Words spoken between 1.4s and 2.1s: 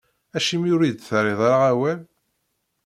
ara awal?